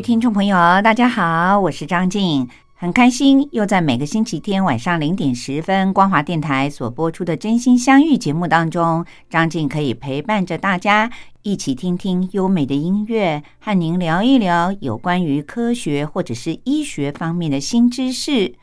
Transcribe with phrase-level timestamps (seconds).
[0.00, 11.10] 听众朋友，大家好，我是张静，很开心又在每个星期天晚上零点十分，光华电台所播出的《真心相遇》节目当中，张静可以陪伴着大家
[11.42, 18.54] 一起听听优美的音乐，和您聊一聊有关于科学或者是医学方面的新知识。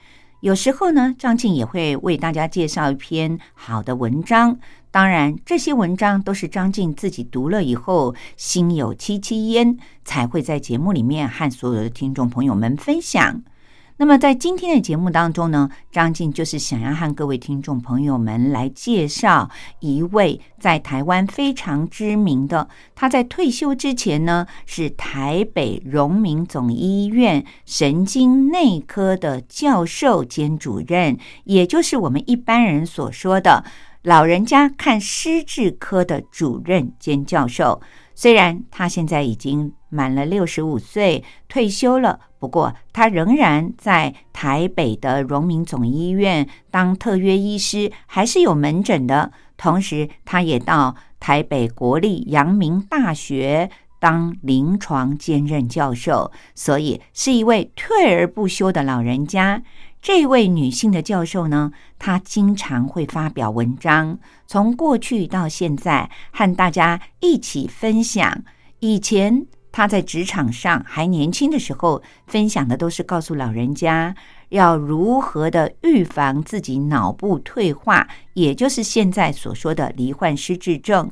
[0.41, 4.57] 有时候呢，张静也会为大家介绍一篇好的文章。
[4.91, 13.41] 当然，这些文章都是张静自己读了以后心有戚戚焉，才会在节目里面和所有的听众朋友们分享。
[13.99, 33.65] 那么，在今天的节目当中呢，张静就是想要和各位听众朋友们来介绍一位在台湾非常知名的，他在退休之前呢是台北荣民总医院神经内科的教授兼主任，也就是我们一般人所说的。
[34.03, 37.81] 老人家看失智科的主任兼教授，
[38.17, 49.31] 虽然他现在已经满了六十五岁退休了，不过他仍然在台北的荣民总医院当特约医师，还是有门诊的。
[49.55, 59.61] 同时，他也到台北国立阳明大学当临床兼任教授，所以是一位退而不休的老人家。
[60.07, 68.41] 这位女性的教授呢，她经常会发表文章，从过去到现在，和大家一起分享。
[68.79, 74.15] 以前她在职场上还年轻的时候，分享的都是告诉老人家
[74.47, 81.11] 要如何的预防自己脑部退化，也就是现在所说的罹患失智症。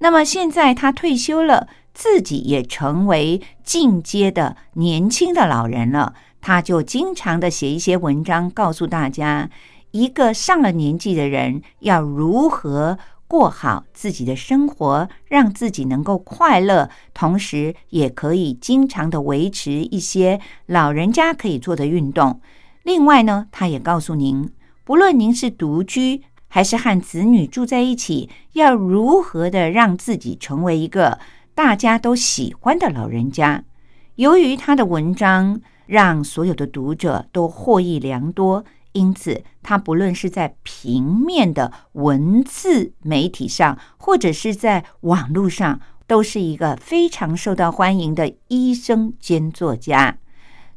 [0.00, 6.12] 那么现在她退休了，自己也成为进阶的年轻的老人了。
[6.46, 9.48] 他就经常的写一些文章，告诉大家，
[9.92, 22.38] 一个上了年纪的人要如何过好自己的生活，让自己能够快乐，同时也可以经常的维持一些老人家可以做的运动。
[22.82, 24.50] 另外呢，他也告诉您，
[24.84, 31.18] 不论您是独居还是和子女住在一起，要如何的让自己成为一个
[31.54, 33.64] 大家都喜欢的老人家。
[34.16, 35.62] 由于他的文章。
[35.86, 50.18] 让所有的读者都获益良多，因此他不论是在平面的文字媒体上，或者是在网络上，都是一个非常受到欢迎的医生兼作家。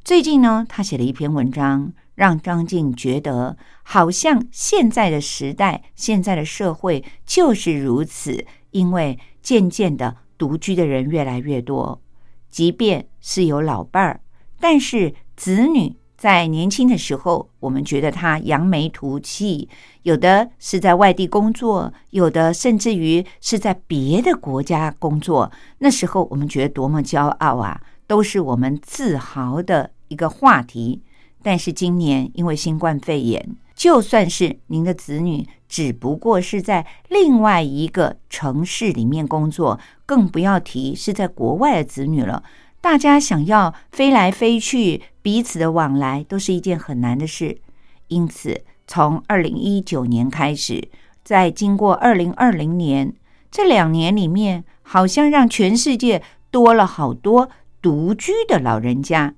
[0.04, 12.02] 最近呢，他写了一篇文章，让张静觉得好像现在的时代、现在的社会就是如此，因为渐渐的独居的人越来越多，
[12.50, 14.22] 即便是有老伴儿。
[14.60, 19.70] 但是子女在年轻的时候，我们觉得他扬眉吐气，
[20.02, 25.52] 有的是在外地工作，有的甚至于是在别的国家工作。
[25.78, 31.04] 那时候我们觉得多么骄傲啊，都是我们自豪的一个话题。
[31.44, 42.44] 但是今年因为新冠肺炎，就算是您的子女只不过是在另外一个城市里面工作，更不要提是在国外的子女了。
[42.88, 47.60] 大家想要飞来飞去，彼此的往来都是一件很难的事。
[48.08, 50.88] 因此，从二零一九年开始，
[51.22, 53.14] 在经过二零二零年
[53.52, 57.50] 这两年里面，好像让全世界多了好多
[57.82, 59.36] 独居的老人家。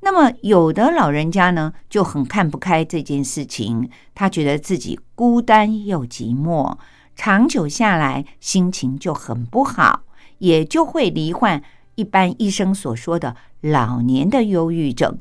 [0.00, 6.78] 那么，有的老人家呢就很看不开这件事情，他觉得自己孤单又寂寞，
[7.14, 10.04] 长久下来心情就很不好，
[10.38, 11.62] 也就会罹患。
[11.96, 15.18] 一般医生所说的老年的忧郁症，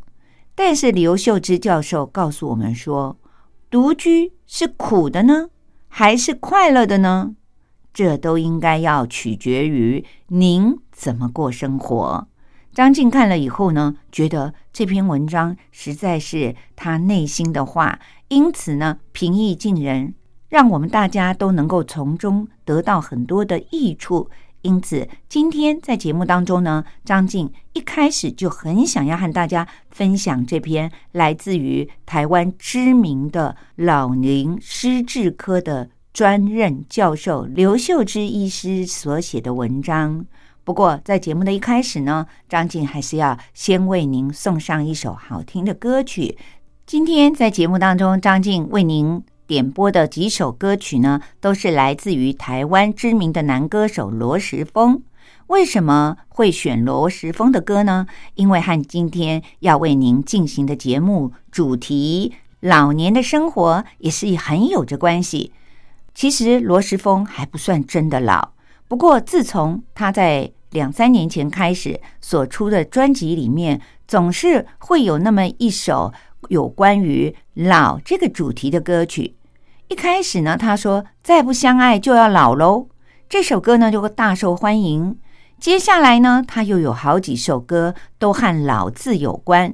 [0.54, 3.18] 但是刘秀芝教授告诉我们说，
[3.70, 5.50] 独居是苦的呢，
[5.88, 7.34] 还是快乐的呢？
[7.94, 12.28] 这都应该要取决于您怎么过生活。
[12.74, 20.14] 张静看了以后呢，觉得这篇文章实在是他内心的话，因此呢，平易近人，
[20.50, 24.30] 让我们大家都能够从中得到很多的益处。
[24.66, 40.26] 因此，今天在节目当中呢，张静一开始就很想要和大家分享这篇来自于台湾知名的老龄失智科的专任教授刘秀芝医师所写的文章。
[40.64, 46.36] 不过，在节目的一开始呢，张静还是要先为您送上一首好听的歌曲。
[46.88, 55.04] 今天在节目当中，张静为您点播的几首歌曲呢，都是来自于台湾知名的男歌手罗时丰。
[55.48, 58.08] 为什么会选罗时丰的歌呢？
[58.34, 65.52] 因为和今天要为您进行的节目主题——老年的生活，也是很有着关系。
[66.16, 68.54] 其实罗时丰还不算真的老，
[68.88, 76.12] 不过自从他在两三年前开始所出的专辑里面，总是会有那么一首
[76.50, 79.36] 有关于老这个主题的歌曲。
[79.88, 82.88] 一开始呢，他说“再不相爱就要老喽”，
[83.30, 85.18] 这首歌呢就会大受欢迎。
[85.60, 89.74] 接下来呢，他又有好几首歌都和“老”字有关，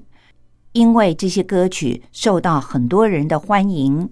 [0.73, 4.09] 因为这些歌曲受到很多人的欢迎，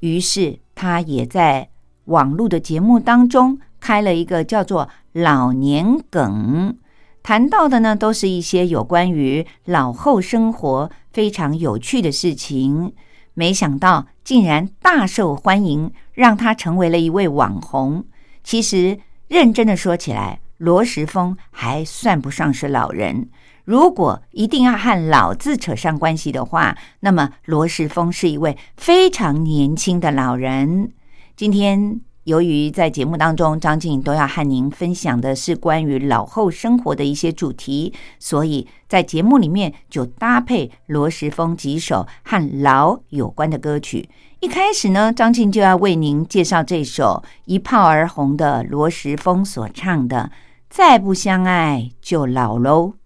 [0.00, 1.68] 于是他也在
[2.06, 6.76] 网络的节目当中开了一个叫做“老年梗”，
[7.22, 12.92] 谈到的呢都是一些有关于老后生活非常有趣的事情。
[13.34, 18.04] 没想到竟然大受欢迎，让他成为了一位网红。
[18.44, 18.98] 其实
[19.28, 23.30] 认真的说起来，罗时丰还算不上是老人。
[23.64, 30.92] 如果一定要和“老”字扯上关系的话，那么罗时丰是一位非常年轻的老人。
[31.36, 44.08] 今天由于在节目当中，张静都要和您分享的是关于老后生活的一些主题，所以在节目里面就搭配罗时丰几首和老有关的歌曲。
[44.38, 50.30] 一开始呢，张静就要为您介绍这首一炮而红的罗时丰所唱的。
[50.70, 53.01] 再不相爱就老喽。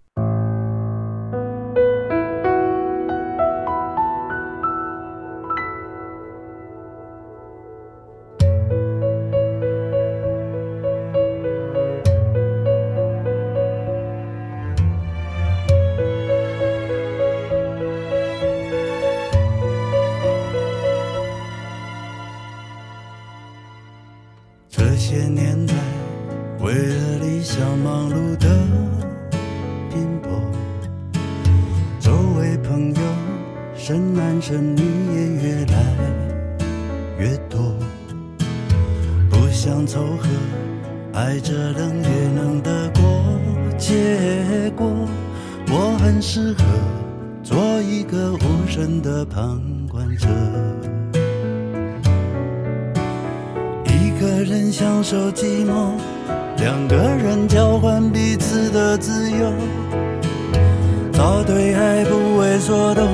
[56.67, 59.53] 两个人交换彼此的自由，
[61.13, 63.07] 早对爱不为所动，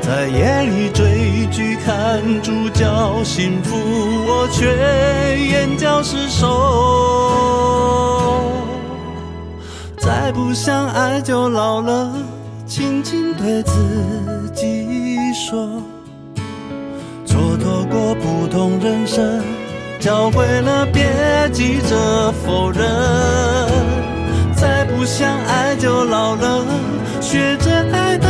[0.00, 3.76] 在夜里追剧看主角幸福，
[4.26, 4.66] 我却
[5.46, 6.50] 眼角失守。
[9.96, 12.12] 再不相爱就老了，
[12.66, 14.88] 轻轻对自己
[15.32, 15.68] 说，
[17.24, 19.40] 蹉跎过普通人生。
[20.02, 22.84] 教会了别急着否认
[24.52, 26.66] 再不想爱就老了
[27.20, 28.28] 学着爱等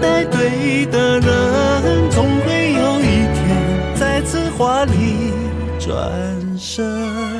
[0.00, 5.32] 待对的人总会有一天再次华丽
[5.78, 6.10] 转
[6.58, 7.31] 身。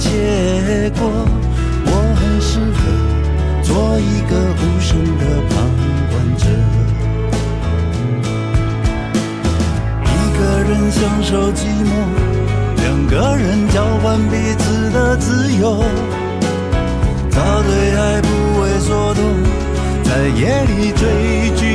[0.00, 0.08] 结
[0.98, 1.00] 果
[1.84, 2.80] 我很适合
[3.62, 5.54] 做一个无声的旁
[6.10, 6.42] 观者，
[10.02, 11.92] 一个人享受寂寞，
[12.76, 15.84] 两个人交换彼此的自由，
[17.30, 18.28] 他对爱不
[18.62, 19.22] 为所动，
[20.02, 21.04] 在夜里追
[21.56, 21.69] 剧。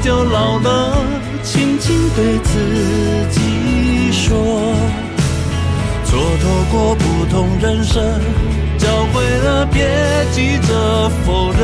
[0.00, 0.96] 就老了
[1.42, 4.36] 轻轻对自己说
[6.04, 8.02] 蹉跎过不同人生
[8.78, 9.88] 教会了别
[10.32, 11.60] 急着否认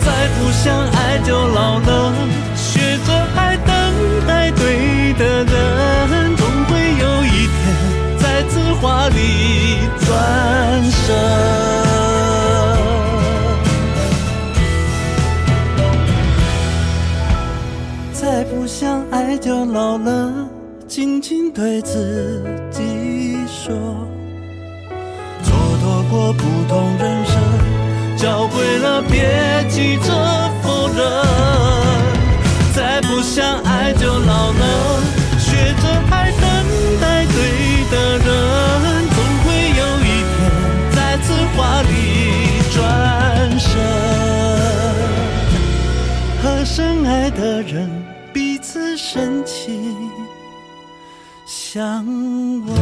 [0.00, 2.14] 再不想爱就老了
[2.56, 7.60] 学着爱等待对的人总会有一天
[8.18, 9.14] 再次华丽
[10.06, 10.93] 转身。
[19.38, 20.48] 就老了，
[20.88, 22.82] 轻轻对自己
[23.46, 23.74] 说，
[25.42, 25.50] 蹉
[25.82, 27.34] 跎过不同人生，
[28.16, 31.04] 教会了别急着否认。
[32.74, 35.00] 再不想爱就老了，
[35.38, 36.42] 学着爱等
[37.00, 38.28] 待对的人，
[51.74, 52.72] 相吻。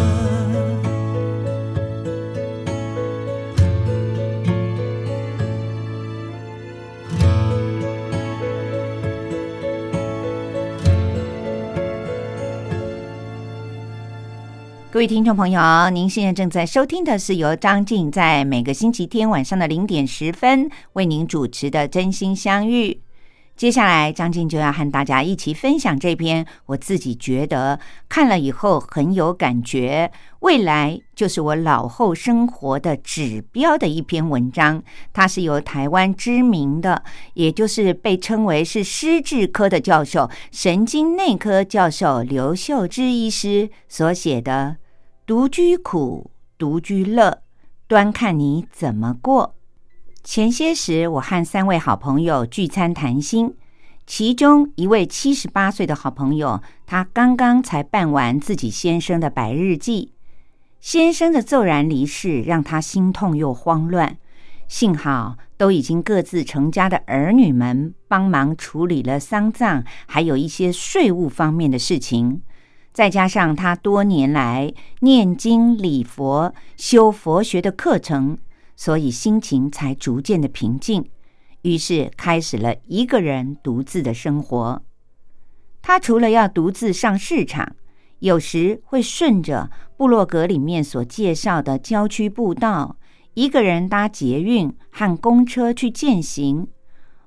[14.91, 22.91] 各位听众朋友，您现在正在收听的是由张静在每个星期天晚上的零点十分为您主持的《真心相遇》。
[23.55, 27.79] 接下来，张静就要和大家一起分享这篇我自己觉得
[28.09, 34.83] 看了以后很有感觉，未来就是我老后生活的指标的一篇文章。
[35.13, 37.05] 它是由台湾知名的，
[37.35, 44.79] 也就是被称为是失智科的教授、神经内科教授刘秀芝医师所写的。
[45.25, 47.43] 独居苦，独居乐，
[47.87, 49.55] 端看你怎么过。
[50.25, 53.55] 前些时，我和三位好朋友聚餐谈心，
[54.07, 60.12] 其中一位七十八岁的好朋友，他刚刚才办完自己先生的百日祭。
[60.81, 64.17] 先生的骤然离世，让他心痛又慌乱。
[64.69, 72.41] 幸好都已经各自成家的儿女们帮忙处理了丧葬，还有一些税务方面的事情。
[72.93, 78.38] 再加上他多年来念经礼佛、修佛学的课程，
[78.76, 81.09] 所以心情才逐渐的平静。
[81.62, 84.83] 于是开始了一个人独自的生活。
[85.81, 87.76] 他除了要独自上市场，
[88.19, 92.97] 有时会顺着部落格里面所介绍的郊区步道，
[93.35, 96.69] 一个人搭捷运和公车去践行。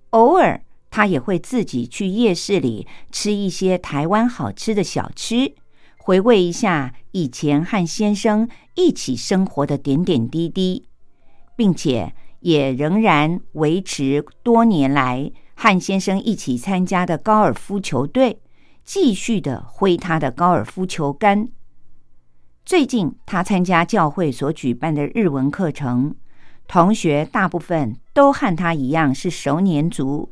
[0.10, 0.62] 偶尔。
[0.92, 5.54] 他也会自己去夜市里吃一些台湾好吃的小吃，
[5.98, 10.88] 回味一下以前和先生一起生活的点点滴滴，
[11.56, 18.42] 并且也仍然维持多年来和先生一起参加的高尔夫球队，
[18.84, 21.50] 继续的挥他的高尔夫球杆。
[22.66, 26.16] 最近他参加教会所举办的日文课程，
[26.68, 30.32] 同学大部分都和他一样是熟年族。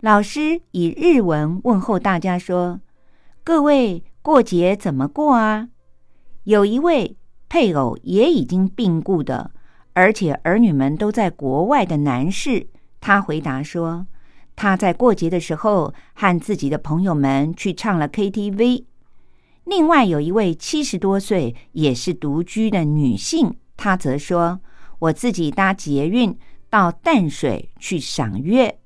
[0.00, 2.80] 老师以日文问候大家说
[3.42, 5.70] ：“各位过节怎么过啊？”
[6.44, 7.16] 有一位
[7.48, 9.52] 配偶也已经病故的，
[9.94, 12.66] 而且儿女们都在国外的男士，
[13.00, 14.06] 他回答说
[14.54, 18.84] ：“他在过节的时候和自己的朋友们去唱了 KTV。”
[19.64, 24.60] 另外有一位七十多岁也是独居的女性，她则说
[24.98, 26.36] ：“我自己搭捷运
[26.68, 28.78] 到淡水去赏月。”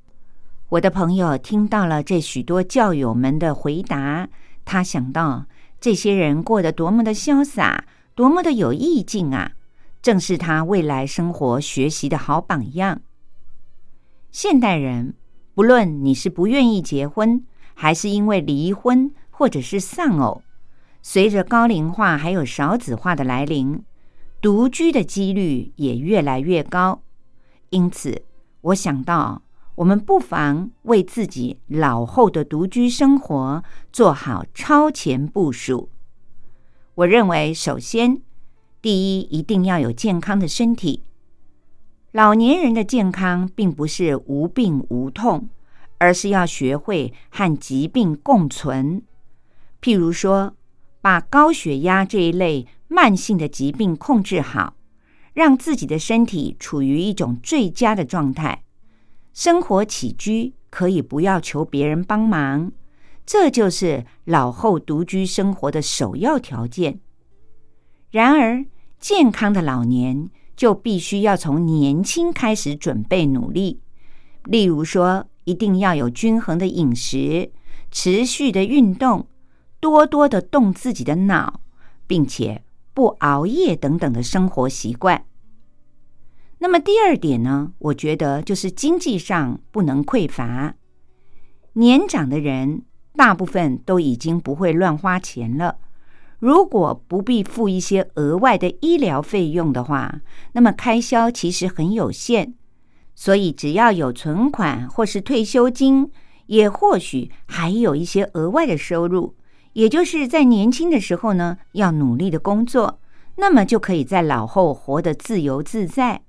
[0.70, 4.28] 我的朋友听到了这许多教友们的回答，
[4.64, 5.46] 他想到
[5.80, 9.52] 这些人过得多么的潇洒，多么的有意境啊！
[10.00, 13.00] 正是他未来生活学习的好榜样。
[14.30, 15.14] 现代人，
[15.54, 20.42] 不论你是不愿意结婚，还是因为离婚或者是丧偶，
[21.02, 23.82] 随着高龄化还有少子化的来临，
[24.40, 27.02] 独居的几率也越来越高。
[27.70, 28.22] 因此，
[28.60, 29.42] 我想到。
[29.78, 33.62] 我们不妨为自己老后的独居生活
[33.92, 35.88] 做好超前部署。
[36.96, 38.20] 我认为，首先，
[38.80, 41.02] 第一，一定要有健康的身体。
[42.12, 45.48] 老年人的健康并不是无病无痛，
[45.98, 49.02] 而是要学会和疾病共存。
[49.82, 50.54] 譬如说，
[51.00, 54.74] 把高血压这一类慢性的疾病控制好，
[55.34, 58.62] 让自己的身体处于一种最佳的状态。
[59.34, 62.70] 生活起居可以不要求别人帮忙，
[63.26, 67.00] 这就是老后独居生活的首要条件。
[68.10, 68.64] 然而，
[68.98, 73.80] 健康的老年就必须要从年轻开始准备努力。
[74.44, 77.52] 例如说，一定要有均衡的饮食、
[77.90, 79.26] 持续的运动、
[79.78, 81.60] 多多的动自己的脑，
[82.06, 82.62] 并且
[82.94, 85.24] 不熬夜等等的生活习惯。
[86.60, 87.72] 那么第二点呢？
[87.78, 90.74] 我觉得就是经济上不能匮乏。
[91.74, 92.82] 年长的人
[93.14, 95.76] 大部分都已经不会乱花钱了。
[96.38, 100.20] 如果不必付一些额外的医疗费用的话，
[100.52, 102.54] 那么开销其实很有限。
[103.14, 106.10] 所以只要有存款或是退休金，
[106.46, 109.34] 也或许还有一些额外的收入，
[109.72, 113.00] 也就是在年轻的时候呢，要努力的工作，
[113.36, 116.22] 那么就可以在老后活得自由自在。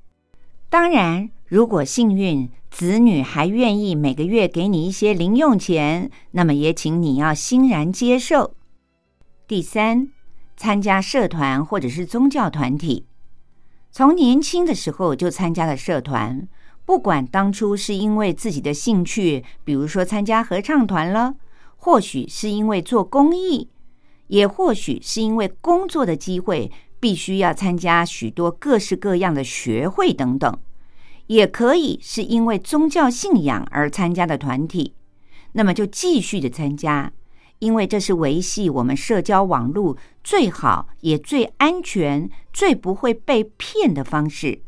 [0.68, 8.56] 当然，如果幸运，子女还愿意每个月给你一些零用钱，那么也请你要欣然接受。
[9.50, 10.10] 第三，
[10.56, 13.08] 参加社团或者是宗教团体，
[13.90, 16.48] 从年轻的时候就参加了社团。
[16.86, 21.34] 不管当初是因为自己的兴趣，比如说参加合唱团了，
[21.78, 23.70] 或许是因为做公益，
[24.28, 30.60] 也或许是因为工作的机会，必须要参加许多各式各样的学会等等，
[31.26, 34.94] 也可以是因为宗教信仰而参加的团体，
[35.54, 37.12] 那么就继续的参加，
[37.60, 44.62] 因为这是维系我们社交网络最好也最安全、最不会被骗的方式。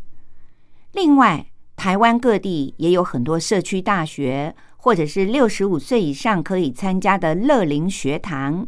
[0.94, 1.48] 另外。
[1.78, 8.68] 台湾各地也有很多社区大学，或者是六十五岁以上可以参加的乐龄学堂，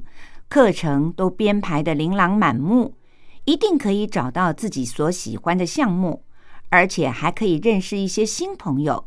[0.50, 2.96] 课程都编排的琳琅满目，
[3.46, 6.24] 一定可以找到自己所喜欢的项目，
[6.70, 9.06] 而且还可以认识一些新朋友。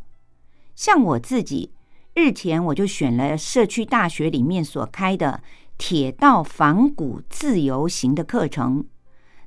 [0.77, 1.73] 像我自己，
[2.19, 5.43] 日前我就选了社区大学里面所开的
[5.77, 8.87] 铁道仿古自由行的课程，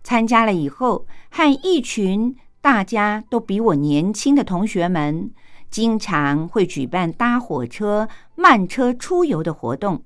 [0.03, 2.35] 参加了以后，和一群。
[2.61, 5.31] 大家都比我年轻的同学们，
[5.71, 10.03] 经常会举办搭火车、慢车出游的活动，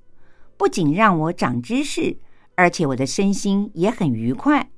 [0.56, 2.16] 不仅让我长知识，
[2.54, 4.70] 而且我的身心也很愉快。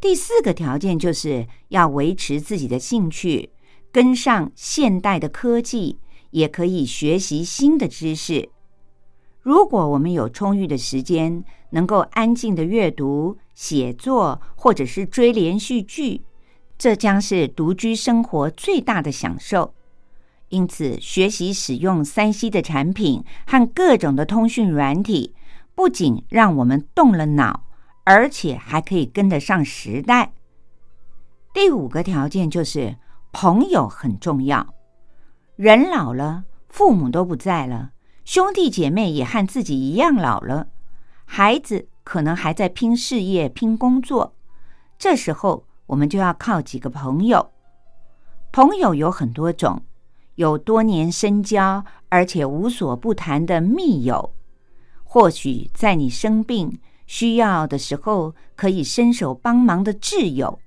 [0.00, 3.50] 第四个条件就是要维持自己的兴趣，
[3.92, 5.98] 跟上现代的科技，
[6.30, 8.48] 也可以学习新的知识。
[9.40, 16.22] 如果我们有充裕的时间，能够安静的阅读、写作，或者是追连续剧。
[16.78, 19.72] 这将是独居生活最大的享受，
[20.50, 25.34] 因此学习使用三 C 的产品和各种的通讯软体，
[25.74, 27.64] 不仅让我们动了脑，
[28.04, 30.34] 而且还可以跟得上时代。
[31.54, 32.96] 第五个条件就是
[33.32, 34.75] 朋友很重要。
[35.56, 37.90] 人老了，父母都不在了，
[38.24, 40.68] 兄弟姐妹也和自己一样老了，
[41.24, 44.34] 孩子可能还在拼事业、拼工作，
[44.98, 45.64] 这时候。
[45.86, 47.52] 我们就要靠几个朋友。
[48.50, 49.84] 朋友有很多种，
[50.34, 54.32] 有多年深交而且无所不谈的密友，
[55.04, 60.58] 或许在你生病需要的时候可以伸手帮忙的挚友，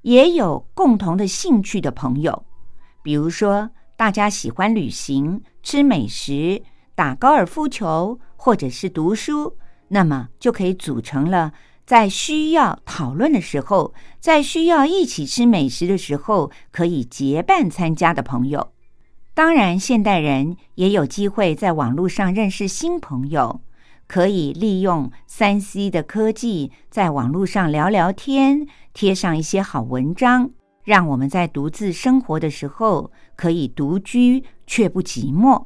[0.00, 2.46] 也有共同的兴趣的朋友，
[3.02, 3.68] 比如说
[3.98, 6.62] 大家喜欢旅行、吃美食、
[6.94, 9.56] 打高尔夫球，或者是读书，
[9.88, 11.52] 那么就可以组成了。
[11.84, 18.70] 在需要讨论的时候，在需要一起吃美食的时候，可以结伴参加的朋友。
[19.34, 23.62] 当然，现代人也有机会在网络上认识新朋友，
[24.06, 30.50] 可以利用三 C 的科技，在网络上聊聊天，贴上一些好文章，
[30.84, 35.64] 让我们在独自生活的时候可以独居却不寂寞。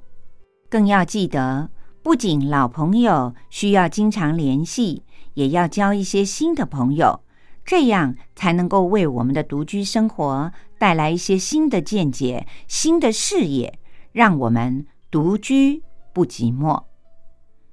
[0.71, 1.71] 更要记得，
[2.05, 5.03] 不仅老朋友需要经常联系。
[5.35, 7.23] 也要交一些新的朋友，
[7.65, 13.79] 这样才能够为我们的独居生活带来一些新的见解、新的视野，
[14.13, 15.83] 让我们独居
[16.13, 16.85] 不寂寞。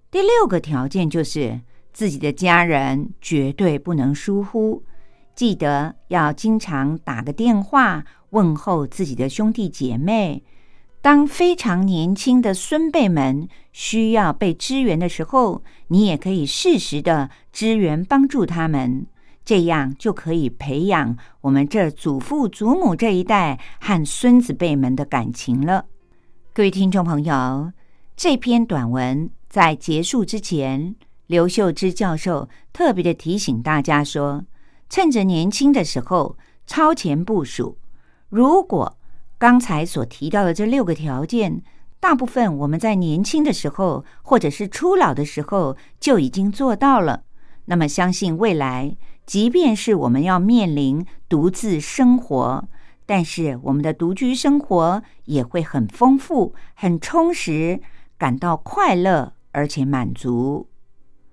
[0.09, 1.59] 第六个条件就是
[1.91, 4.81] 自己的家人绝对不能疏忽，
[5.35, 10.43] 记得要经常打个电话问候自己的兄弟姐妹。
[11.01, 19.05] 当非常年轻的孙辈们需要被支援的时候，你也可以适时的支援帮助他们，
[19.45, 25.85] 这样就可以培养我们这祖父祖母这一代和孙子辈们的感情了。
[26.53, 27.71] 各位听众朋友，
[28.17, 30.93] 这篇短文在结束之前，
[31.27, 34.43] 刘秀芝教授特别的提醒大家说：
[34.89, 36.37] 趁着年轻的时候
[36.67, 37.77] 超前部署，
[38.29, 38.97] 如果
[39.37, 41.61] 刚才所提到的这六个条件，
[41.99, 47.23] 大部分我们在年轻的时候，或者是初老的时候就已经做到了。
[47.65, 52.67] 那么，相信未来，即便是我们要面临独自生活，
[53.05, 57.79] 但是我们的独居生活也会很丰富、很充实，
[58.17, 60.67] 感到快乐而且满足。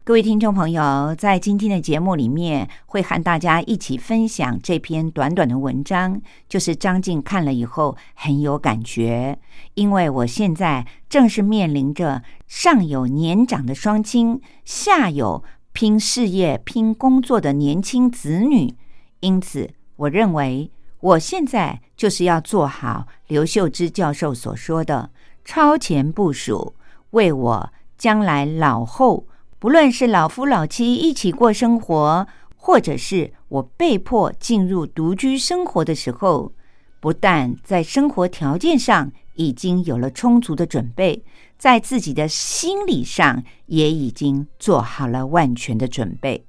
[0.07, 9.37] 各位听众朋友，在今天的节目里面，会和大家一起分享这篇短短的文章，就是张静看了以后很有感觉。
[9.75, 15.43] 因为我现在正是面临着上有年长的双亲，下有
[15.73, 18.73] 拼事业、拼工作的年轻子女，
[19.19, 25.11] 因此我认为我现在就是要做好刘秀芝教授所说的，
[25.45, 26.77] 超前部署，
[27.11, 29.27] 为我将来老后，
[29.59, 36.53] 不论是老夫老妻一起过生活，或者是我被迫进入独居生活的时候，
[37.01, 41.25] 不但在生活条件上已经有了充足的准备，
[41.57, 46.45] 在自己的心理上也已经做好了万全的准备。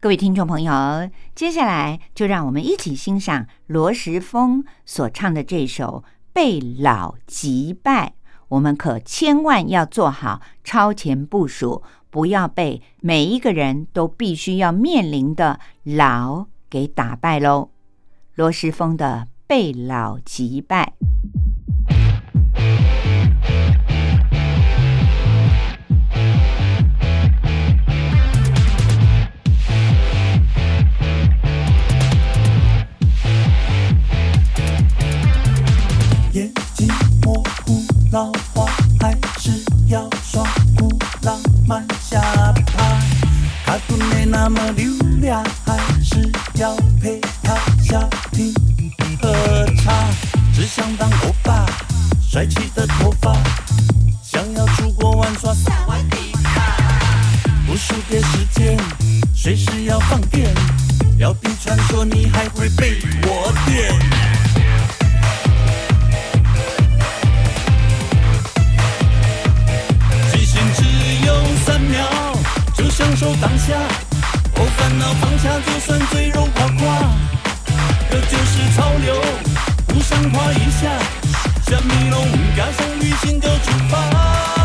[0.00, 0.72] 各位听众朋友，
[1.34, 8.06] 接下来就让我们一起欣赏罗时峰所唱的这首《被老击败》。
[8.48, 17.70] 我们可千万要做好超前部署，不要被每一个人都必须要面临的老给打败喽。
[18.34, 20.92] 罗时峰的《被老击败》。
[41.72, 42.20] 浪漫下
[42.66, 43.00] 趴。
[43.64, 47.98] 卡顿没那么流亮，还是要陪他下
[48.30, 48.52] 厅
[49.22, 49.32] 喝
[49.82, 49.92] 茶。
[50.54, 51.64] 只想当欧巴，
[52.20, 53.34] 帅气的头发，
[54.22, 56.76] 想要出国玩耍，萨瓦迪卡。
[57.66, 58.78] 不输给时间，
[59.34, 60.54] 随时要放电。
[61.16, 64.51] 要比传说，你还会被我电。
[73.22, 73.74] 都挡下，
[74.52, 77.08] 把烦恼放下，就算赘肉垮垮。
[78.10, 79.14] 这就是潮流，
[79.86, 80.18] 不伤。
[80.32, 80.90] 夸一下，
[81.68, 84.61] 像迷龙，感上旅行的出发。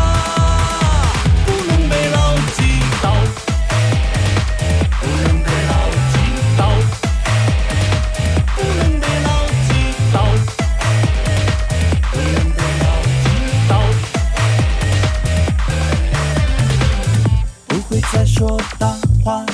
[17.98, 19.44] 别再说大话。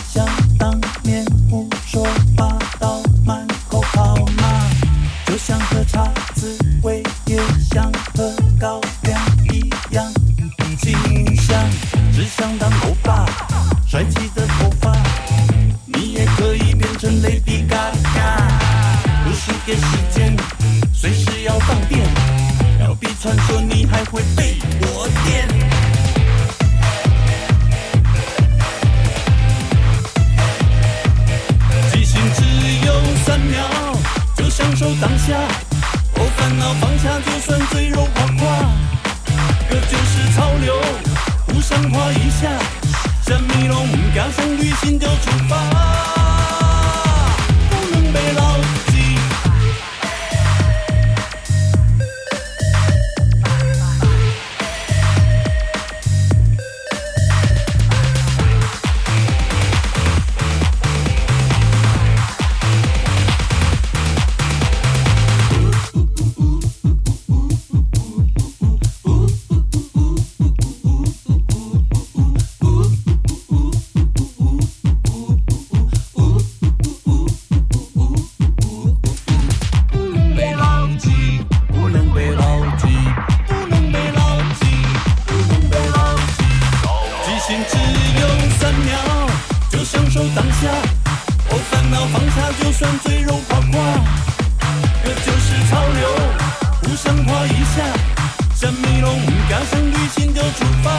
[99.49, 100.91] 赶上旅行就出发。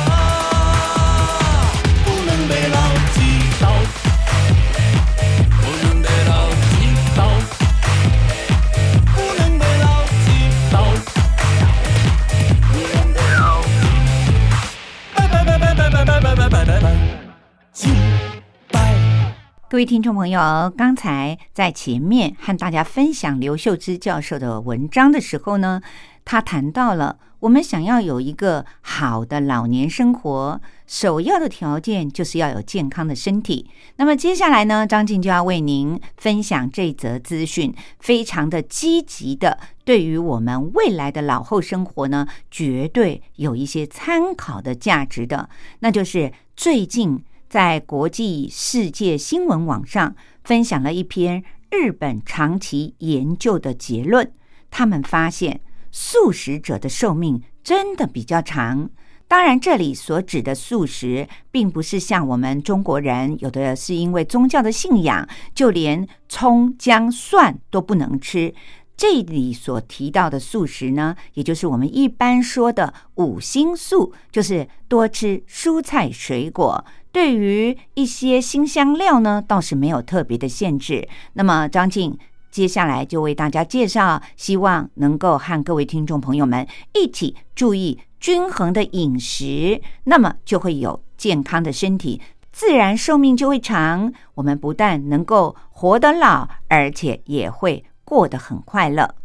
[19.67, 25.81] 各位听众朋友，刚才在前面和大家分享刘秀芝教授的文章的时候呢，
[26.25, 33.69] 他谈到了我们想要有一个好的老年生活，首要的条件就是要有健康的身体。
[33.97, 45.47] 那么接下来呢，张静就要为您分享这则资讯，非常的积极的，对于我们未来的老后生活呢，绝对有一些参考的价值的，
[45.79, 47.23] 那就是最近。
[47.47, 54.29] 在国际世界新闻网上分享了一篇日本长期研究的结论，
[54.71, 55.61] 他们发现
[55.97, 58.89] 素食者的寿命真的比较长。
[59.29, 68.53] 当然，这里所指的素食，并不是像我们中国人有的是因为宗教的信仰，就连葱、姜、蒜都不能吃。
[68.97, 76.83] 这里所提到的素食呢，也就是我们一般说的五星素，就是多吃蔬菜水果。
[77.13, 81.07] 对于一些新香料呢，倒是没有特别的限制。
[81.33, 82.17] 那么张静
[82.55, 92.21] 接下来就为大家介绍，希望能够和各位听众朋友们一起注意均衡的饮食，那么就会有健康的身体，
[92.53, 94.13] 自然寿命就会长。
[94.35, 97.83] 我们不但能够活得老，而且也会。
[98.05, 99.15] 过得很快乐。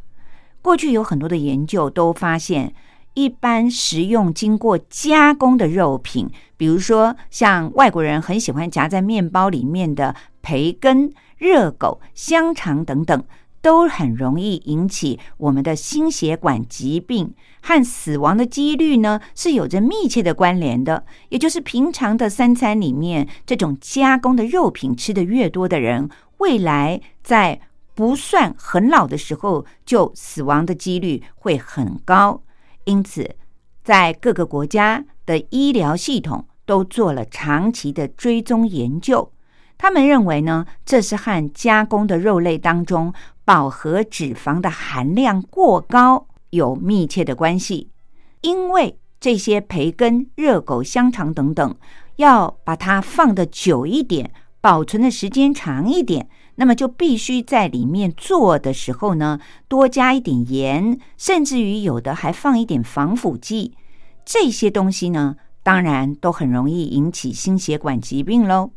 [0.60, 2.74] 过去有很多的研究都发现，
[3.20, 13.22] 一般食用经过加工的肉品，比如说像外国人很喜欢夹在面包里面的培根、热狗、香肠等等，
[13.60, 21.04] 都很容易引起我们的心血管疾病和死亡的几率呢，是有着密切的关联的。
[21.28, 27.60] 也就是平常的三餐里面，这种加工的肉品吃的越多的人，未来在
[27.94, 32.40] 不算很老的时候，就死亡的几率会很高。
[32.84, 33.36] 因此，
[33.82, 39.32] 在各个国家的医疗系统都做了长期的追踪研究。
[39.76, 43.12] 他们认为呢，这是和加工的肉类当中
[43.44, 47.90] 饱和脂肪的含量过高有密切的关系。
[48.42, 51.76] 因为这些培根、热狗、香肠等等，
[52.16, 56.28] 要把它放的久一点，保存的时间长一点。
[56.60, 63.72] 那么就必须在里面做的时候呢，多加一点盐，甚至于有的还放一点防腐剂。
[64.26, 68.72] 这些东西呢，当然都很容易引起心血管疾病喽。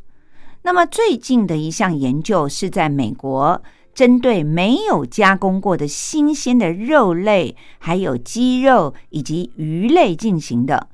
[0.61, 3.61] 那么最近的一项研究是在美国，
[3.93, 10.87] 针对没有加工过的新鲜的肉类，还有鸡肉以及鱼类进行的。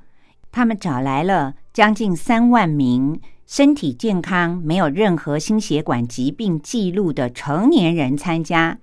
[0.51, 3.21] 他们找来了将近三万名。
[3.49, 8.77] 身体健康、没有任何心血管疾病记录的成年人参加，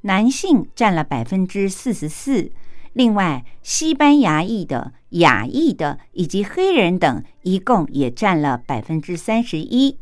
[0.00, 2.50] 男性占了百分之四十四。
[2.94, 9.96] 另外，西班牙裔的、亚裔的以及黑人等，一共也占了百分之三十一。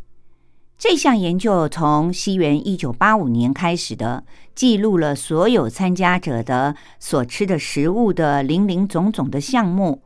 [0.78, 4.24] 这项研究从西元一九八五年开始的，
[4.54, 10.00] 记录了所有参加者的所吃的食物的零零总总的项目，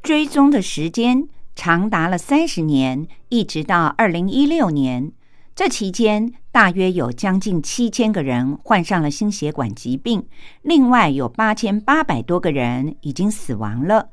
[0.00, 1.28] 追踪的时间。
[1.58, 5.10] 长达了三十年，一直到二零一六年。
[5.56, 10.24] 这期间，大约有将近七千个人患上了心血管疾病，
[10.62, 14.10] 另外有八千八百多个人已经死亡了。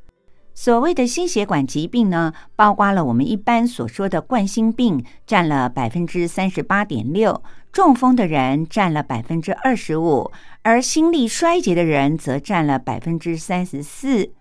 [0.55, 10.31] 所谓的心血管疾病呢，包括了我们一般所说的冠心病，占了百分之三十八点六；中风的人占了百分之二十五，
[10.63, 14.31] 而心力衰竭的人则占了百分之三十四。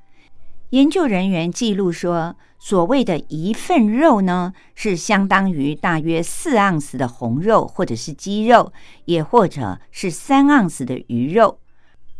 [0.74, 2.34] 研究人员记录说。
[2.58, 8.72] 所谓的一份肉呢，是相当于大约四盎司的红肉，或者是鸡肉，
[9.04, 11.58] 也或者是三盎司的鱼肉。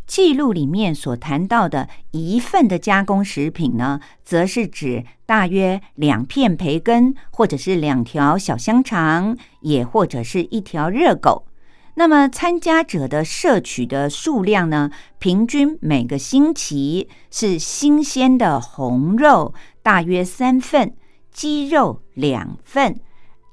[0.05, 11.47] 记录里面所谈到的一份的加工食品呢，则是指大约两片培根，或者是两条小香肠，也或者是一条热狗。
[11.95, 19.53] 那么参加者的摄取的数量呢，平均每个星期是新鲜的红肉。
[19.81, 20.95] 大约三份
[21.31, 22.99] 鸡肉，两份，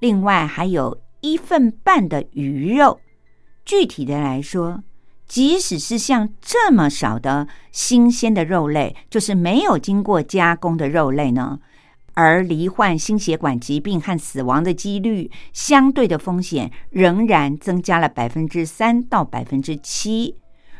[0.00, 3.00] 另外还有一份半的鱼肉。
[3.64, 4.82] 具体的来说，
[5.26, 11.60] 即使是像这么少的新鲜的肉类，就是没有经过加工的肉类呢，
[12.14, 20.36] 而罹患心血管疾病和死亡的几率，相对的风险仍然增加了百分之三到百分之七。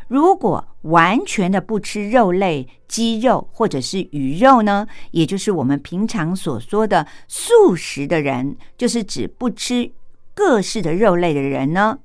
[0.09, 4.87] 如果完全的不吃肉类、鸡肉或者是鱼肉呢？
[5.13, 9.91] 也就是我们平常所说的素食的人，就是指不吃
[10.35, 12.01] 各式的肉类的人呢？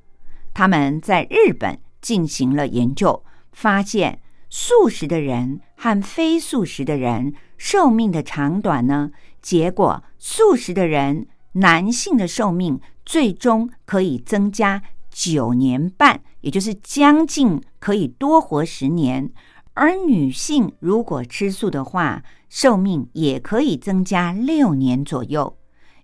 [0.54, 9.12] 他们在日本进行了研究，发现素食的人和非素食的人寿命的长短呢？
[9.42, 16.22] 结果素食的人男性的寿命最终可以增加九年半。
[16.42, 19.30] 也就是将近可以多活十年，
[19.74, 25.58] 而女性如果吃素的话，寿命也可以增加六年左右。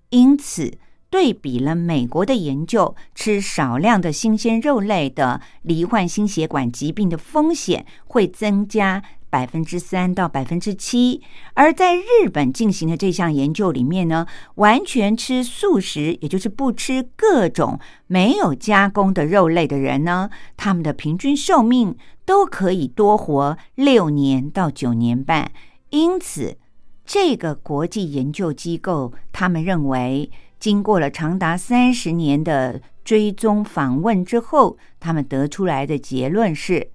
[0.09, 0.73] 因此，
[1.09, 9.01] 对比了美国的研究，吃少量的新鲜肉类的罹患心血管疾病的风险会增加。
[9.33, 11.19] 百分之三到百分之七，
[11.55, 25.51] 而在日本进行的这项研究里面呢，完全吃素食，也就是不吃各种没有加工的肉类的人呢，他们的平均寿命都可以多活六年到九年半。
[25.89, 26.55] 因此，
[27.03, 36.91] 这个国际研究机构他们认为，经过了长达三十年的追踪访问之后，他们得出来的结论是：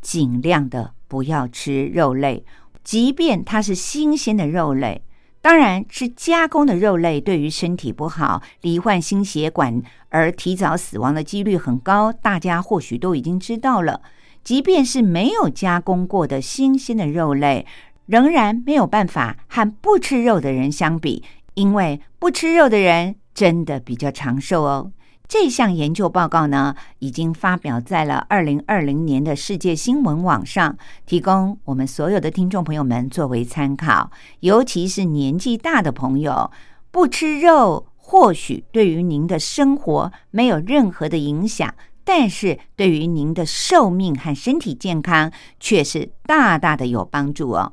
[0.00, 2.44] 尽量的不要吃肉类，
[2.82, 5.02] 即便它是新鲜的肉类。
[5.40, 12.10] 当然，吃加工的肉类对于身体不好，罹患心血管而提早死亡的几率很高。
[12.10, 14.00] 大家或许都已经知道了。
[14.42, 17.66] 即便是没有加工过的新鲜的肉类，
[18.06, 21.22] 仍然没有办法和不吃肉的人相比。
[21.54, 24.92] 因为不吃肉的人真的比较长寿哦。
[25.26, 34.10] 这项研究报告呢，已经发表在了二零二零年的世界新闻网上，提供我们所有的听众朋友们作为参考。
[34.40, 36.50] 尤其是年纪大的朋友，
[36.90, 47.72] 不吃肉或许对于您的生活没有任何的影响，但是对于您的寿命和身体健康却是大大的有帮助哦。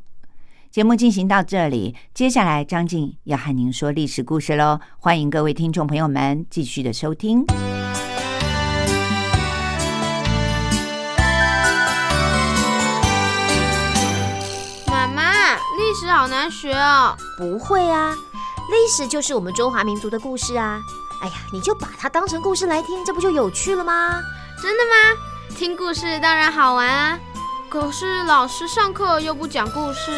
[0.71, 4.79] 节目进行到这里，接下来张静要和您说历史故事喽。
[4.97, 7.43] 欢迎各位听众朋友们继续的收听。
[14.87, 17.17] 妈妈，历史好难学哦。
[17.37, 18.15] 不会啊，
[18.69, 20.79] 历史就是我们中华民族的故事啊。
[21.21, 24.21] 哎呀，你就把它当成故事来听，这不就有趣了吗？
[24.63, 25.21] 真的吗？
[25.53, 27.19] 听故事当然好玩啊。
[27.71, 30.11] 可是老师上课又不讲故事。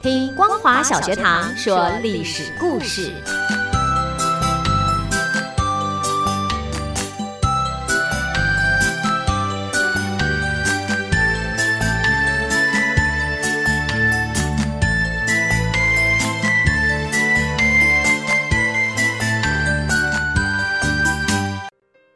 [0.00, 3.20] 听光华小学堂说历史故事。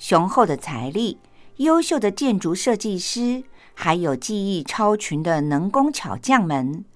[0.00, 1.18] 雄厚的财力、
[1.56, 6.86] 优秀的建筑设计师，还有技艺超群的能工巧匠们，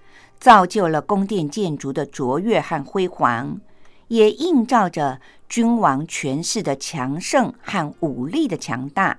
[0.40, 3.60] 造就了宫殿建筑的卓越和辉煌，
[4.08, 9.18] 也映照着君王权势的强盛和武力的强大。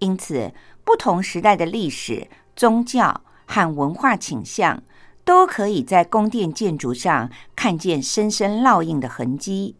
[0.00, 0.52] 因此，
[0.84, 4.82] 不同时代的历史、宗教和文化倾向，
[5.24, 9.76] 都可以在宫殿建筑上看见深深烙印的痕迹。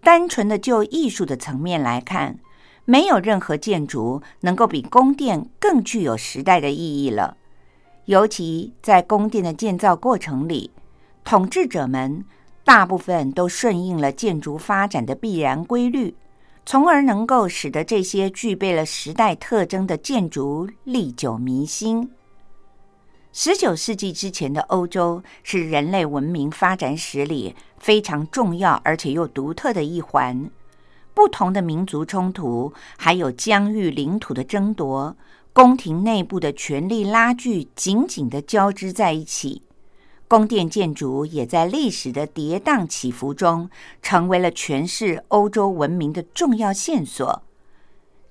[0.00, 2.38] 单纯的就艺术的层面来看，
[2.84, 7.36] 没有任何建筑能够比宫殿更具有时代的意义了。
[8.06, 10.70] 尤其在宫殿的建造过程里，
[11.24, 12.24] 统治者们
[12.62, 16.14] 大部分都顺应了建筑发展的必然规律，
[16.66, 22.10] 从而能够使得这些具备了时代特征的建筑历久弥新。
[23.32, 30.50] 十九世纪之前的欧洲是人类文明发展史里非常重要而且又独特的一环。
[31.14, 35.16] 不同的民族冲突，还有疆域领土的争夺，
[35.52, 39.62] 宫廷内部的权力拉锯紧紧的交织在一起。
[40.26, 43.70] 宫殿建筑也在历史的跌宕起伏中，
[44.02, 47.42] 成为了诠释欧洲文明的重要线索。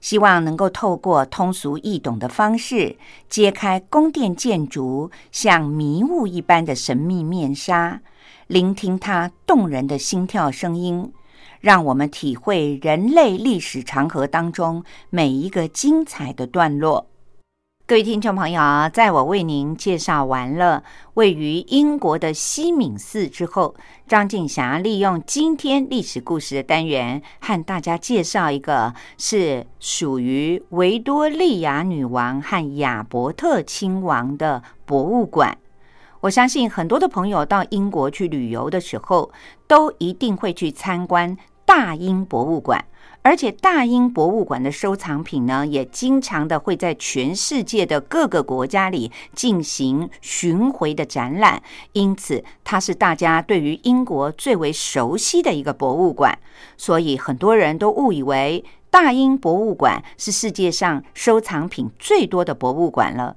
[0.00, 2.96] 希望能够透过通俗易懂的方式，
[3.28, 8.00] 揭开宫殿建筑像迷雾一般的神秘面纱，
[8.46, 11.12] 聆听它动人的心跳声音，
[11.60, 17.06] 让我们体会人类历史长河当中每一个精彩的段落。
[17.90, 20.84] 各位听众朋友，在我为您介绍完了
[21.14, 23.74] 位于英国的西敏寺之后，
[24.06, 35.58] 张静霞利用今天历史故事的单元，和大家介绍一个是属于维多利亚女王和亚伯特亲王的博物馆。
[36.20, 39.32] 我相信很多的朋友到英国去旅游的时候，
[39.66, 42.84] 都一定会去参观大英博物馆。
[43.22, 51.62] 而且大英博物馆的收藏品呢，也经常的会在全世界的各个国家里进行巡回的展览，
[51.92, 56.38] 因此它是大家对于英国最为熟悉的一个博物馆。
[56.78, 63.36] 所以很多人都误以为大英博物馆是世界上收藏品最多的博物馆了。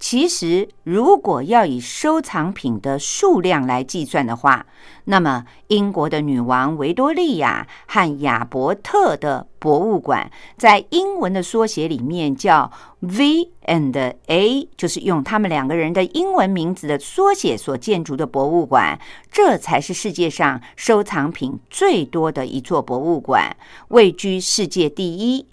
[0.00, 4.64] 其实，如果要以收藏品的数量来计算的话，
[5.04, 12.70] 那么英国的女王维多利亚和亚伯特的博物馆，在英文的缩写里面叫
[13.00, 18.98] V and A，就是用他们两个人的英文名字的缩写所建筑的博物馆，
[19.32, 23.56] 这才是世界上收藏品最多的一座博物馆，
[23.88, 25.46] 位居世界第一。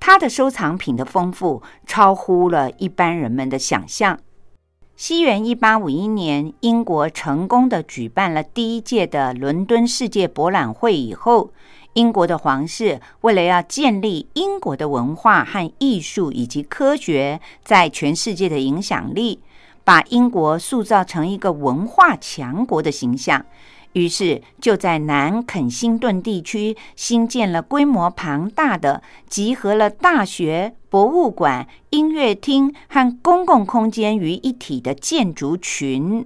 [0.00, 4.18] 他的收藏品的丰富超乎了一般人们的想象。
[4.96, 11.52] 西元一八五一年，英国成功的举办了第一届的伦敦世界博览会以后，
[11.94, 19.40] 英国的皇室为了要建立英国的文化和艺术以及科学在全世界的影响力，
[19.84, 23.46] 把英国塑造成一个文化强国的形象。
[23.92, 36.24] 于是，就在南肯辛顿地区新建了规模庞大的、集合了大学、博物馆、音乐厅和公共空间于一体的建筑群，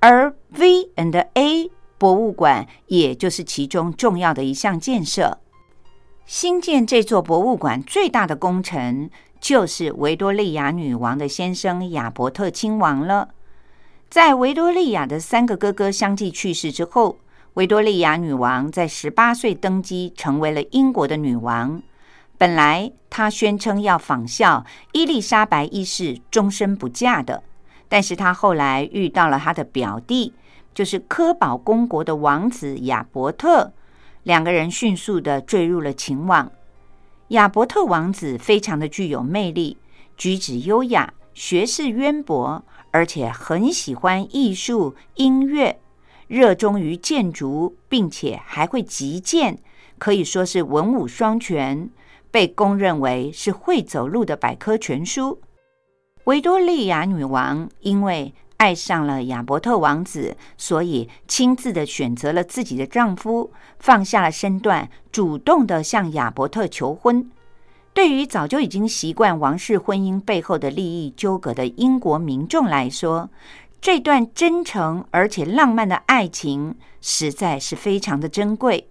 [0.00, 5.38] 而 V and A 博物馆也就是其中重要的一项建设。
[6.26, 9.08] 新建这座博物馆最大的工程，
[9.40, 13.28] 就是维多利亚女王的先生亚伯特亲王了。
[14.10, 17.18] 在维多利亚的三个哥哥相继去世之后，
[17.54, 21.82] 维多利亚女王在十八岁登基，成为了英国的女王。
[22.38, 27.42] 本来她宣称要仿效伊丽莎白一世终身不嫁的，
[27.86, 30.32] 但是她后来遇到了她的表弟，
[30.72, 33.74] 就是科堡公国的王子亚伯特，
[34.22, 36.50] 两个人迅速的坠入了情网。
[37.28, 39.76] 亚伯特王子非常的具有魅力，
[40.16, 42.64] 举止优雅，学识渊博。
[42.90, 45.78] 而且很喜欢艺术、音乐，
[46.26, 49.58] 热衷于建筑，并且还会击剑，
[49.98, 51.90] 可以说是文武双全，
[52.30, 55.40] 被公认为是会走路的百科全书。
[56.24, 67.30] 维多利亚女王因为爱上了亚伯特王子，所以亲自的选择了自己的丈夫，放下了身段，主动的向亚伯特求婚。
[67.98, 73.28] 对于早就已经习惯王室婚姻背后的利益纠葛的英国民众来说，
[73.80, 78.88] 这段真诚而且浪漫的爱情实在是非常的珍贵。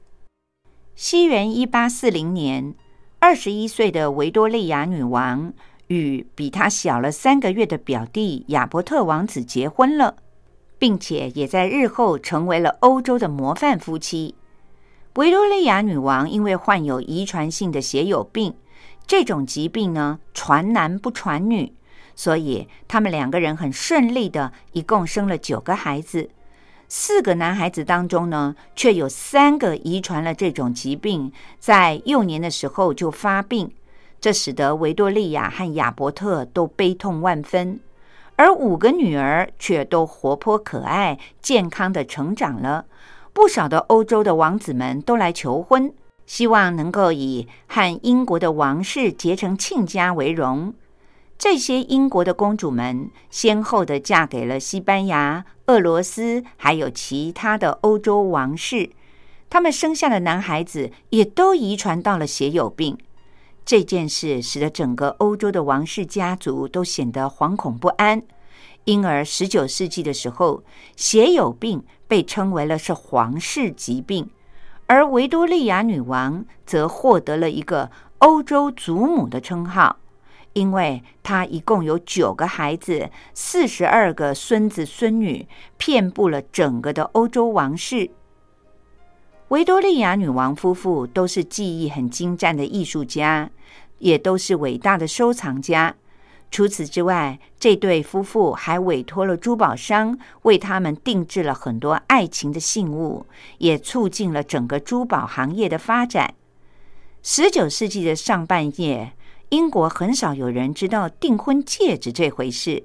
[0.94, 2.76] 西元一八四零年，
[3.20, 5.54] 二十一岁的维多利亚女王
[5.88, 10.18] 与比她小了三个月的表弟亚伯特王子结婚了，
[10.78, 14.36] 并且也在日后成为了欧洲的模范夫妻。
[15.16, 18.54] 维多利亚女王因为患有遗传性的血友病。
[19.08, 21.74] 这种疾病呢，传男不传女，
[22.14, 26.30] 所以他们两个人很顺利的，一共生了九个孩子。
[26.90, 33.72] 四个男孩子当中呢，却有三个遗传了这种疾病，在幼年的时候就发病，
[34.20, 37.80] 这使得维多利亚和亚伯特都悲痛万分。
[38.36, 42.86] 而五个女儿却都活泼可爱、健康的成长了。
[43.34, 45.92] 不少的欧洲的王子们都来求婚，
[46.28, 50.76] 希望能够以和英国的王室结成亲家为荣。
[51.40, 58.92] 这些英国的公主们先后的嫁给了西班牙、俄罗斯，还有其他的欧洲王室。
[59.50, 62.98] 他们生下的男孩子也都遗传到了血友病。
[63.66, 68.22] 这件事使得整个欧洲的王室家族都显得惶恐不安。
[68.86, 70.64] 因而，十九世纪的时候，
[70.96, 74.30] 血友病被称为了是皇室疾病，
[74.88, 79.98] 而维多利亚女王则获得了一个欧洲祖母的称号。
[80.54, 88.10] 因为她一共有九个孩子，四十二个孙子孙女，遍布了整个的欧洲王室。
[89.50, 93.52] 维多利亚女王夫妇都是技艺很精湛的艺术家，
[94.00, 95.96] 也都是伟大的收藏家。
[96.50, 103.26] 除此之外，这对夫妇还委托了珠宝商为他们定制了很多爱情的信物，
[103.58, 106.34] 也促进了整个珠宝行业的发展。
[107.22, 109.14] 十九世纪的上半叶。
[109.50, 112.84] 英国很少有人知道订婚戒指这回事，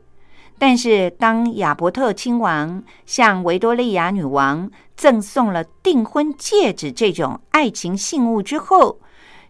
[0.60, 9.00] 但是当亚伯特亲王向维多利亚女王赠送了订婚戒指这种爱情信物之后，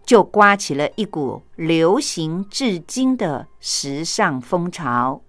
[0.04, 5.22] 就刮起了一股流行至今的时尚风潮。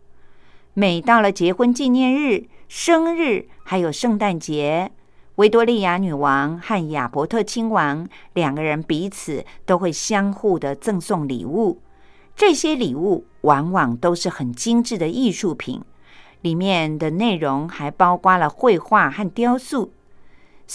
[0.74, 4.92] 每到了结婚纪念日、生日，还有圣诞节，
[5.36, 11.80] 维多利亚女王和亚伯特亲王两个人彼此都会相互的赠送礼物，
[12.36, 15.82] 这些礼物往往都是很精致的艺术品，
[16.42, 19.92] 里面的内容还包括了绘画和雕塑。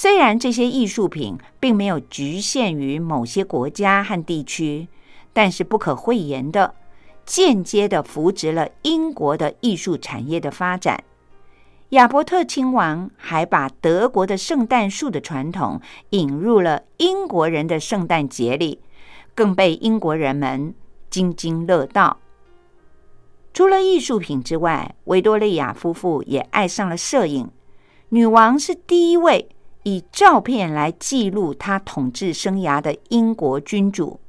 [0.00, 4.86] 虽然这些艺术品并没有局限于某些国家和地区，
[5.32, 6.72] 但是不可讳言的，
[7.26, 11.02] 间接的扶植了英国的艺术产业的发展。
[11.88, 15.80] 亚伯特亲王还把德国的圣诞树的传统
[16.10, 18.80] 引入了英国人的圣诞节里，
[19.34, 20.72] 更被英国人们
[21.10, 22.18] 津津乐道。
[23.52, 27.50] 除了艺术品之外，维多利亚夫妇也爱上了摄影。
[28.10, 29.48] 女王是第一位
[29.82, 34.20] 以照片来记录他统治生涯的英国君主。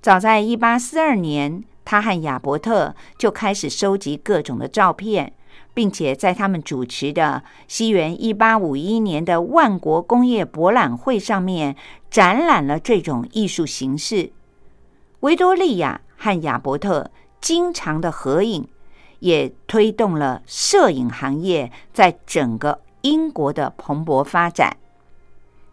[0.00, 5.32] 早在一八四二年，他和亚伯特就开始收集各种的照片。
[5.72, 11.74] 并且在他们主持的西元一八五一年的万国工业博览会上面
[12.08, 14.30] 展览了这种艺术形式。
[15.20, 17.10] 维多利亚和亚伯特
[17.40, 18.68] 经常的合影，
[19.18, 24.76] 也推动了摄影行业在整个英国的蓬勃发展。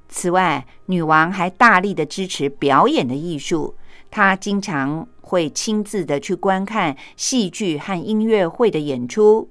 [0.07, 3.75] 此外，女王还大力的支持表演的艺术，
[4.09, 9.49] 她经常会亲自的去观看戏剧和音乐会的演出。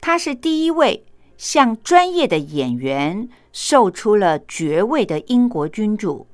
[0.00, 1.04] 她是第一位
[1.38, 6.26] 向专业的演员授出了爵位的英国君主。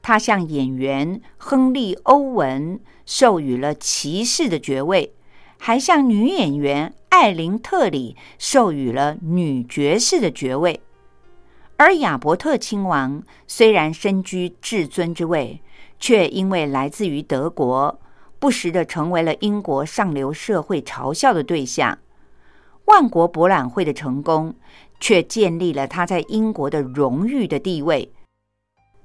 [0.00, 5.12] 他向演员亨利·欧文授予了骑士的爵位，
[5.58, 10.80] 还向女演员艾琳·特里授予了女爵士的爵位。
[11.76, 15.60] 而亚伯特亲王虽然身居至尊之位，
[16.00, 18.00] 却因为来自于德国，
[18.38, 21.98] 不时的成为了英国上流社会嘲笑的对象。
[22.86, 24.54] 万国博览会的成功，
[24.98, 28.10] 却建立了他在英国的荣誉的地位。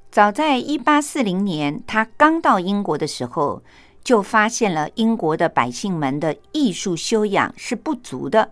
[0.10, 3.62] 早在一八四零年，他刚到英国的时候，
[4.04, 8.52] 就发现了英国的百姓们的艺术修养是不足的。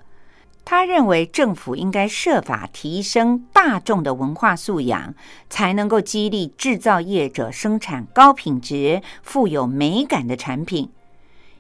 [0.64, 5.14] 他认为政府应该设法提升大众的文化素养，
[5.50, 10.90] 才能够激励制造业者生产高品质、富有美感的产品。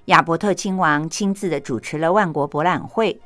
[0.06, 3.20] 亚伯特亲王亲自的主持了万国博览会。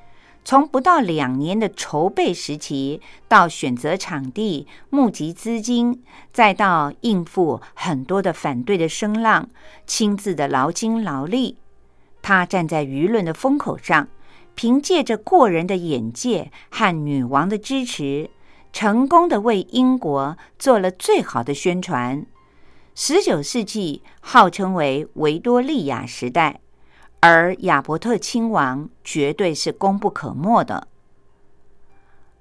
[0.45, 9.49] 从不到两年的筹备时期，到选择场地、募集资金，再到应付很多的反对的声浪，
[9.87, 11.57] 亲自的劳心劳力，
[12.21, 14.07] 他站在舆论的风口上，
[14.53, 18.29] 凭借着过人的眼界和女王的支持，
[18.71, 22.23] 成功的为英国做了最好的宣传。
[22.93, 26.61] 十九世纪号称为维多利亚时代。
[27.27, 30.87] 而亚伯特亲王绝对是功不可没的。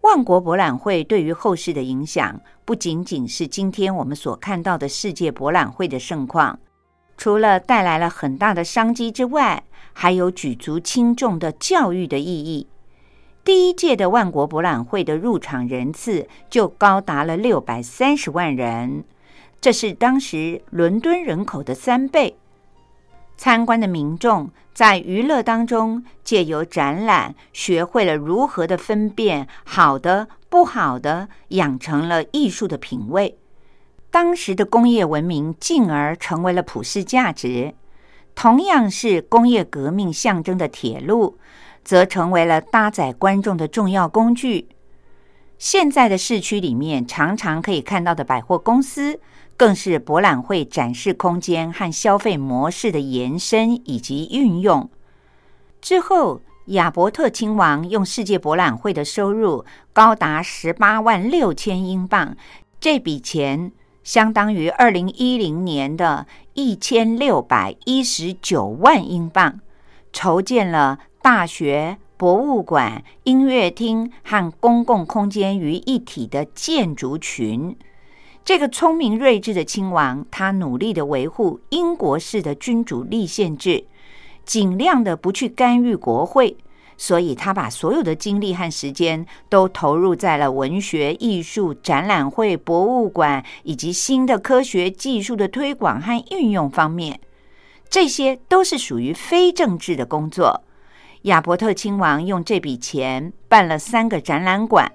[0.02, 6.58] 万国博览会对于后世的影响，不仅仅是今天我们所看到的世界博览会的盛况，
[7.16, 9.64] 除了带来了很大的商机之外，
[9.94, 12.66] 还有举足轻重的教育的意义。
[13.42, 19.04] 第一届的万国博览会的入场人次就高达了六百三十万人，
[19.62, 22.36] 这是当时伦敦人口的三倍。
[23.36, 33.38] 参观的民众在娱乐当中，借由展览，学会了如何的分辨好的、不好的，养成了艺术的品味。
[34.10, 37.74] 当时的工业文明进而成为了普世价值。
[38.36, 41.38] 同样是工业革命象征的铁路，
[41.84, 44.68] 则成为了搭载观众的重要工具。
[45.56, 49.20] 现在的市区里面常常可以看到的百货公司。
[49.56, 54.88] 更是博览会展示空间和消费模式的延伸以及运用。
[55.80, 62.36] 之后，亚伯特亲王用世界博览会的收入高达十八万六千英镑，
[62.80, 63.70] 这笔钱
[64.02, 69.60] 相当于二零一零年的一千六百一十九万英镑，
[70.12, 77.76] 筹建了大学、博物馆、音乐厅和公共空间于一体的建筑群。
[78.44, 83.86] 这个聪明睿智的亲王，他努力的维护英国式的君主立宪制，
[84.44, 86.54] 尽量的不去干预国会，
[86.98, 97.18] 所以他把所有的精力和时间都投入在了文学、艺术、展览会、博物馆以及新的科学技术的推广和运用方面。
[97.88, 100.64] 这些都是属于非政治的工作。
[101.22, 104.92] 亚伯特亲王用这笔钱办了三个展览馆。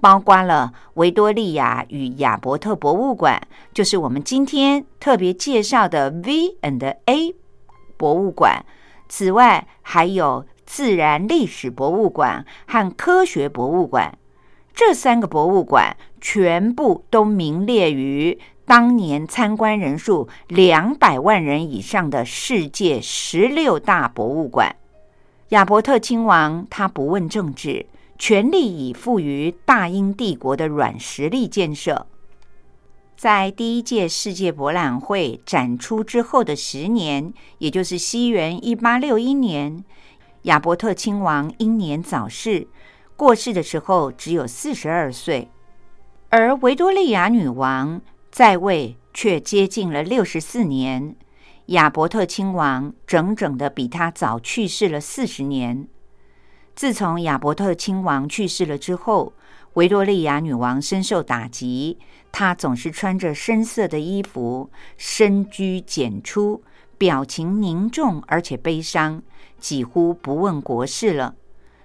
[0.00, 3.40] 包括了维多利亚与亚伯特博物馆，
[3.74, 7.34] 就是我们今天特别介绍的 V and A
[7.96, 8.64] 博物馆。
[9.08, 14.16] 此外，还有自然历史博物馆和科学博物馆。
[14.72, 24.76] 这三个博物馆全部都名列于当年参观人数两百万人以上的世界十六大博物馆。
[25.48, 27.86] 亚伯特亲王他不问政治。
[28.20, 32.06] 全力以赴于大英帝国的软实力建设。
[33.16, 39.82] 在第一届世界博览会展出之后的十年，也就是西元一八六一年，
[40.42, 42.68] 亚伯特亲王英年早逝，
[43.16, 45.48] 过世的时候只有四十二岁，
[46.28, 51.16] 而维多利亚女王在位却接近了六十四年。
[51.68, 55.88] 亚伯特亲王整整的比他早去世了四十年。
[56.80, 59.34] 自从亚伯特亲王去世了之后，
[59.74, 61.98] 维多利亚女王深受打击。
[62.32, 66.62] 她总是穿着深色的衣服，深居简出，
[66.96, 69.22] 表情凝重而且悲伤，
[69.58, 71.34] 几乎不问国事了。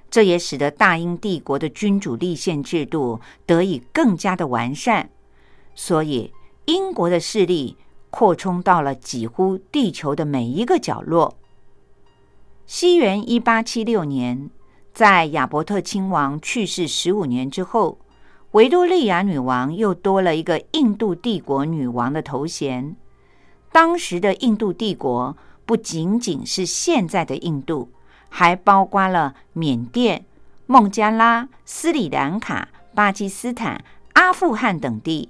[0.10, 5.10] 这也使得大英帝国的君主立宪制度得以更加的完善。
[5.76, 6.32] 所以，
[6.68, 7.76] 英国的势力
[8.10, 11.36] 扩充到了几乎地球的每一个角落。
[12.66, 14.50] 西元一八七六年。
[14.96, 17.98] 在亚伯特亲王去世十五年之后，
[18.52, 22.96] 维多利亚女王又多了一个印度帝国女王的头衔。
[23.74, 25.36] 当时的印度帝国
[25.66, 27.90] 不仅仅是现在的印度，
[28.30, 30.24] 还包括了缅甸、
[30.66, 33.84] 孟加拉、斯里兰卡、巴基斯坦、
[34.14, 35.28] 阿富汗等地。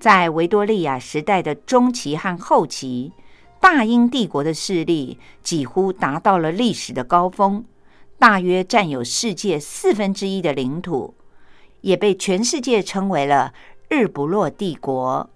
[0.00, 3.12] 在维多利亚时代的中期和后期，
[3.60, 7.64] 大英帝国的势力几乎达到了历史的高峰。
[8.20, 11.14] 大约占有世界四分之一的领土，
[11.80, 13.54] 也被全世界称为了
[13.88, 15.30] “日不落帝国”。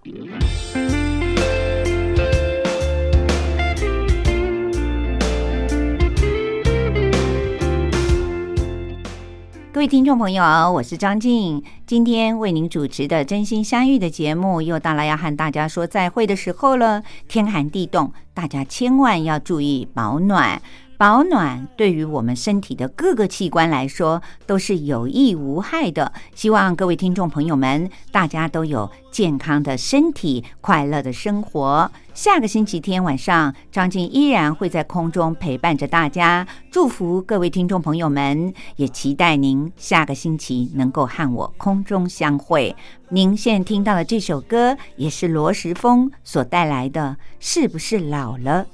[9.73, 17.03] 各位听众朋友，我是张静，今天为您主持的《真心相遇》的节目又到了要和大家说再会的时候了。
[17.29, 20.61] 天寒地冻，大家千万要注意保暖。
[20.97, 26.13] 保暖对于我们身体的各个器官来说都是有益无害的。
[26.35, 31.91] 希望各位听众朋友们，大家都有健康的身体，快乐的生活。
[32.15, 42.75] 下个星期天晚上，张静依然会在空中陪伴着大家，祝福各位听众朋友们，也期待您下个星期能够和我空中相会。
[43.09, 48.67] 您现在听到的这首歌，也是罗时丰所带来的，是不是老了？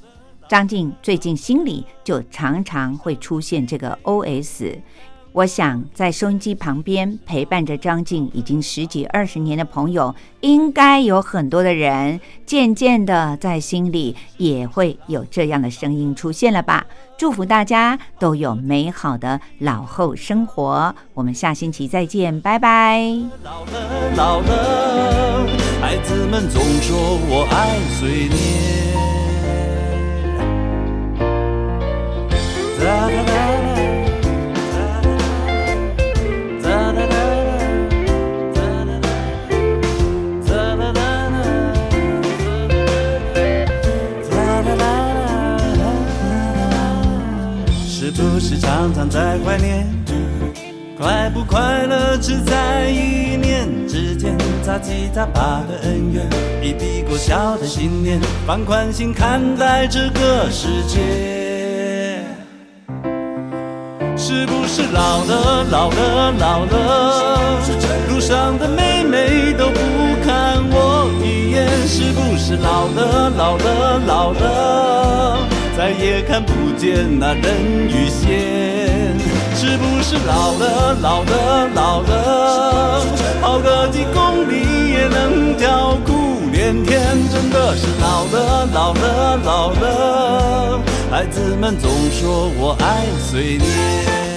[0.51, 4.81] 张静最近心里就常常会出现这个 O.S。
[5.31, 16.85] 我想在收音机旁边陪伴着张静已经十几二十年的朋友，应该有很多的人渐渐的在心里也会有这样的声音出现了吧？
[17.17, 20.93] 祝福大家都有美好的老后生活。
[21.15, 22.99] 我们下星期再见，拜拜。
[23.45, 25.47] 老了老了，
[25.81, 26.99] 孩子们总说
[27.29, 29.20] 我爱岁年。
[48.61, 49.87] 常常在怀念，
[50.99, 54.37] 快不快乐只在一念之间。
[54.63, 56.27] 杂七杂八的恩怨，
[56.63, 62.23] 一笔勾销的信念，放宽心看待这个世界。
[64.17, 67.59] 是不是老了，老了，老了？
[68.11, 69.81] 路上的妹妹都不
[70.23, 71.67] 看我一眼。
[71.89, 75.39] 是不是老了，老了，老了？
[75.81, 79.18] 再也看不见那人鱼线，
[79.55, 83.07] 是不是老了，老了，老了？
[83.41, 86.12] 跑个几公里也能叫苦
[86.53, 87.01] 连天，
[87.33, 90.81] 真的是老了，老了，老了。
[91.11, 94.30] 孩子们总说我爱随便。